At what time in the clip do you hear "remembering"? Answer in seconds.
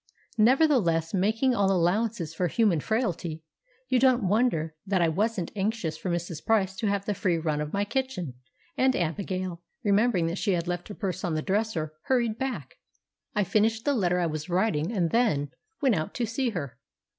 9.83-10.25